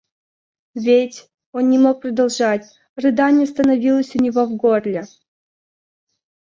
Ведь...— 0.85 1.25
он 1.53 1.69
не 1.69 1.77
мог 1.77 2.01
продолжать, 2.01 2.65
рыдание 2.95 3.43
остановилось 3.43 4.15
у 4.15 4.19
него 4.23 4.47
в 4.47 4.55
горле. 4.55 5.07